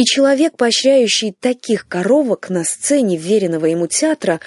[0.00, 4.40] И человек, поощряющий таких коровок на сцене веренного ему театра,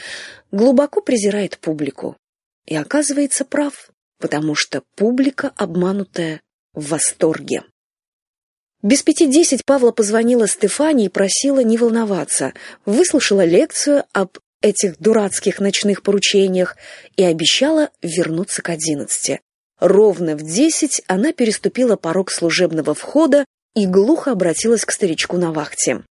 [0.52, 2.18] глубоко презирает публику.
[2.66, 6.42] И оказывается прав, потому что публика, обманутая,
[6.74, 7.62] в восторге.
[8.82, 12.56] Без пяти десять Павла позвонила Стефане и просила не волноваться,
[12.88, 16.78] выслушала лекцию об этих дурацких ночных поручениях
[17.16, 19.40] и обещала вернуться к одиннадцати.
[19.80, 23.46] Ровно в десять она переступила порог служебного входа
[23.76, 26.04] и глухо обратилась к старичку на вахте.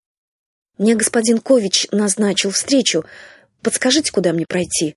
[0.79, 3.05] «Мне господин Кович назначил встречу.
[3.63, 4.97] Подскажите, куда мне пройти?»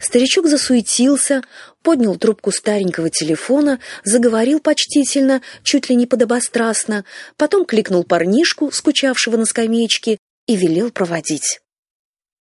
[0.00, 1.42] Старичок засуетился,
[1.82, 7.04] поднял трубку старенького телефона, заговорил почтительно, чуть ли не подобострастно,
[7.36, 11.60] потом кликнул парнишку, скучавшего на скамеечке, и велел проводить.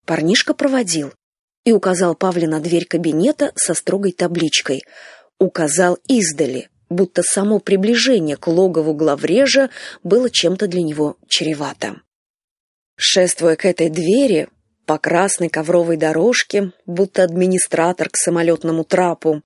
[0.06, 1.12] Парнишка проводил
[1.64, 4.82] и указал Павле на дверь кабинета со строгой табличкой.
[5.38, 9.70] Указал издали, будто само приближение к логову главрежа
[10.02, 11.96] было чем-то для него чревато.
[12.96, 14.48] Шествуя к этой двери,
[14.86, 19.42] по красной ковровой дорожке, будто администратор к самолетному трапу,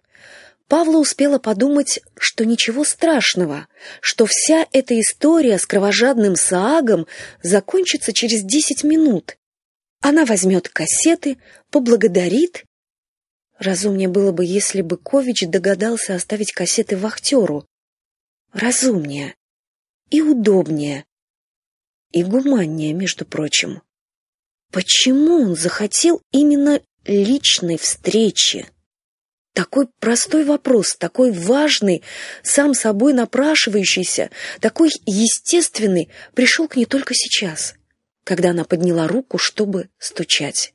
[0.68, 3.68] Павла успела подумать, что ничего страшного,
[4.00, 7.06] что вся эта история с кровожадным Саагом
[7.40, 9.36] закончится через десять минут.
[10.02, 11.38] Она возьмет кассеты,
[11.70, 12.64] поблагодарит.
[13.58, 17.66] Разумнее было бы, если бы Кович догадался оставить кассеты вахтеру.
[18.52, 19.34] Разумнее
[20.10, 21.04] и удобнее,
[22.12, 23.82] и гуманнее, между прочим.
[24.72, 28.66] Почему он захотел именно личной встречи?
[29.52, 32.02] Такой простой вопрос, такой важный,
[32.42, 37.74] сам собой напрашивающийся, такой естественный, пришел к ней только сейчас,
[38.22, 40.74] когда она подняла руку, чтобы стучать.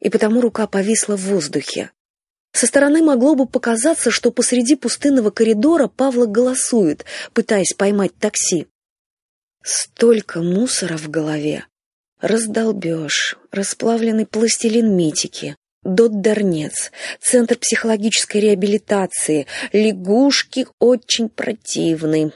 [0.00, 1.90] И потому рука повисла в воздухе.
[2.52, 8.66] Со стороны могло бы показаться, что посреди пустынного коридора Павла голосует, пытаясь поймать такси.
[9.62, 11.66] Столько мусора в голове.
[12.20, 22.32] Раздолбеж, расплавленный пластилин митики, Дот-Дарнец, Центр психологической реабилитации, лягушки очень противны.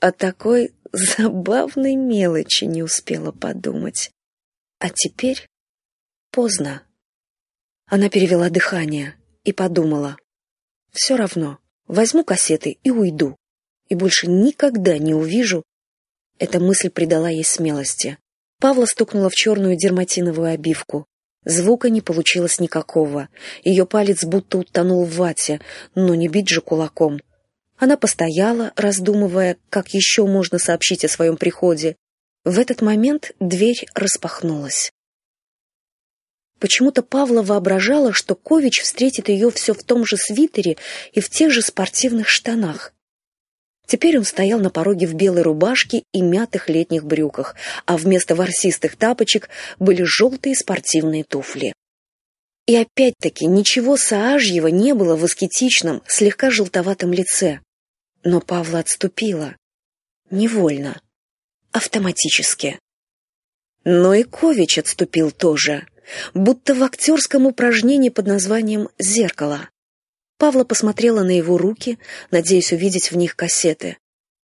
[0.00, 4.10] О такой забавной мелочи не успела подумать.
[4.78, 5.46] А теперь
[6.30, 6.82] поздно.
[7.86, 9.14] Она перевела дыхание
[9.44, 10.16] и подумала.
[10.92, 13.36] Все равно, возьму кассеты и уйду.
[13.88, 15.62] И больше никогда не увижу.
[16.38, 18.18] Эта мысль придала ей смелости.
[18.60, 21.06] Павла стукнула в черную дерматиновую обивку.
[21.44, 23.28] Звука не получилось никакого.
[23.62, 25.60] Ее палец будто утонул в вате,
[25.94, 27.20] но не бить же кулаком.
[27.76, 31.96] Она постояла, раздумывая, как еще можно сообщить о своем приходе.
[32.44, 34.92] В этот момент дверь распахнулась.
[36.58, 40.76] Почему-то Павла воображала, что Кович встретит ее все в том же свитере
[41.12, 42.92] и в тех же спортивных штанах.
[43.86, 47.54] Теперь он стоял на пороге в белой рубашке и мятых летних брюках,
[47.84, 51.74] а вместо ворсистых тапочек были желтые спортивные туфли.
[52.66, 57.60] И опять-таки ничего саажьего не было в аскетичном, слегка желтоватом лице.
[58.22, 59.54] Но Павла отступила.
[60.30, 61.00] Невольно.
[61.72, 62.78] Автоматически.
[63.84, 65.86] Но и Кович отступил тоже,
[66.34, 69.68] будто в актерском упражнении под названием «Зеркало».
[70.38, 71.98] Павла посмотрела на его руки,
[72.30, 73.98] надеясь увидеть в них кассеты.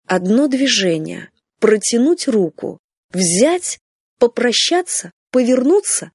[0.06, 2.78] Одно движение— протянуть руку,
[3.10, 3.78] взять,
[4.18, 6.12] попрощаться, повернуться,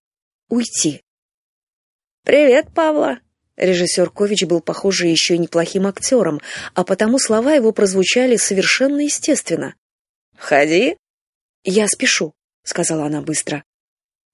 [0.49, 1.01] уйти.
[2.23, 3.19] «Привет, Павла!»
[3.57, 6.41] Режиссер Кович был, похоже, еще и неплохим актером,
[6.73, 9.75] а потому слова его прозвучали совершенно естественно.
[10.37, 10.97] «Ходи!»
[11.63, 12.33] «Я спешу»,—
[12.63, 13.63] сказала она быстро.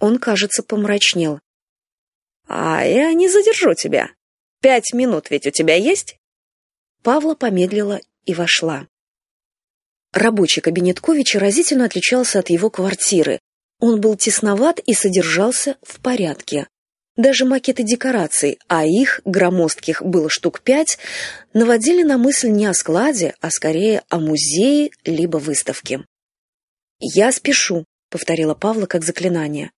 [0.01, 1.39] Он, кажется, помрачнел.
[2.47, 4.09] «А я не задержу тебя.
[4.59, 6.17] Пять минут ведь у тебя есть?»
[7.03, 8.87] Павла помедлила и вошла.
[10.11, 13.39] Рабочий кабинет Ковича разительно отличался от его квартиры.
[13.79, 16.67] Он был тесноват и содержался в порядке.
[17.15, 20.97] Даже макеты декораций, а их, громоздких, было штук пять,
[21.53, 26.03] наводили на мысль не о складе, а скорее о музее либо выставке.
[26.99, 29.71] «Я спешу»,— повторила Павла как заклинание.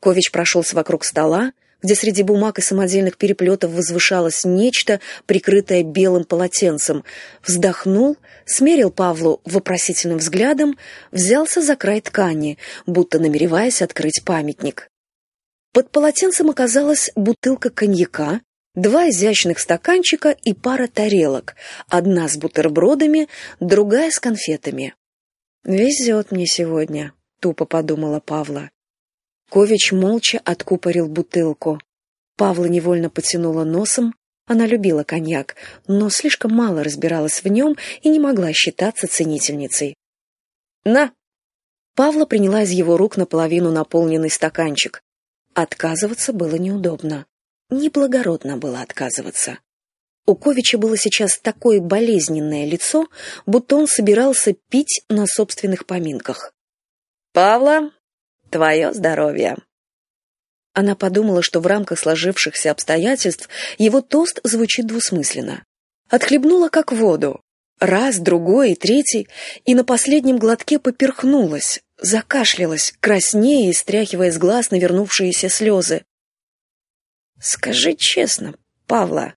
[0.00, 1.52] Кович прошелся вокруг стола,
[1.82, 7.04] где среди бумаг и самодельных переплетов возвышалось нечто, прикрытое белым полотенцем,
[7.46, 8.16] вздохнул,
[8.46, 10.76] смерил Павлу вопросительным взглядом,
[11.12, 14.88] взялся за край ткани, будто намереваясь открыть памятник.
[15.72, 18.40] Под полотенцем оказалась бутылка коньяка,
[18.74, 21.54] два изящных стаканчика и пара тарелок,
[21.88, 23.28] одна с бутербродами,
[23.60, 24.94] другая с конфетами.
[25.64, 28.70] «Везет мне сегодня»,— тупо подумала Павла.
[29.50, 31.80] Кович молча откупорил бутылку.
[32.36, 34.14] Павла невольно потянула носом.
[34.46, 35.56] Она любила коньяк,
[35.86, 39.94] но слишком мало разбиралась в нем и не могла считаться ценительницей.
[40.84, 41.12] «На!»
[41.94, 45.02] Павла приняла из его рук наполовину наполненный стаканчик.
[45.54, 47.26] Отказываться было неудобно.
[47.70, 49.58] Неблагородно было отказываться.
[50.24, 53.08] У Ковича было сейчас такое болезненное лицо,
[53.46, 56.54] будто он собирался пить на собственных поминках.
[57.32, 57.90] «Павла,
[58.50, 59.56] твое здоровье!»
[60.74, 63.48] Она подумала, что в рамках сложившихся обстоятельств
[63.78, 65.64] его тост звучит двусмысленно.
[66.08, 67.42] Отхлебнула как воду.
[67.80, 69.28] Раз, другой и третий,
[69.64, 76.04] и на последнем глотке поперхнулась, закашлялась, краснея и стряхивая с глаз навернувшиеся слезы.
[77.40, 78.54] «Скажи честно,
[78.86, 79.34] Павла».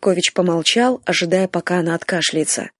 [0.00, 2.70] Кович помолчал, ожидая, пока она откашляется.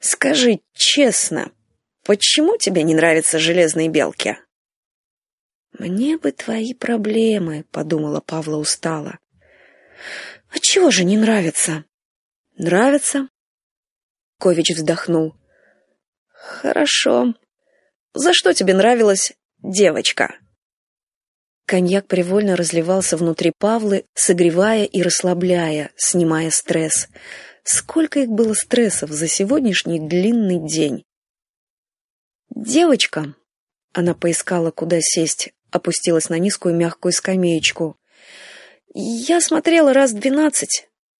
[0.00, 1.50] «Скажи честно,
[2.06, 4.36] почему тебе не нравятся железные белки?»
[5.78, 9.18] «Мне бы твои проблемы»,— подумала Павла устало.
[10.50, 11.84] «А чего же не нравится?»
[12.56, 13.28] «Нравится?»
[14.38, 15.34] Кович вздохнул.
[16.30, 17.34] «Хорошо.
[18.14, 20.38] За что тебе нравилась девочка?»
[21.66, 27.08] Коньяк привольно разливался внутри Павлы, согревая и расслабляя, снимая стресс.
[27.64, 31.04] Сколько их было стрессов за сегодняшний длинный день.
[32.56, 33.34] «Девочка!»
[33.92, 37.98] Она поискала, куда сесть, опустилась на низкую мягкую скамеечку.
[38.94, 40.88] «Я смотрела раз двенадцать.